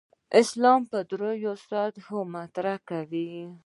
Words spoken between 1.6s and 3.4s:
سطحو مطرح کوي.